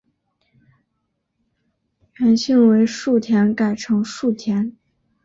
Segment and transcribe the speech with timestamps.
[2.15, 4.75] 原姓为薮田改成薮田。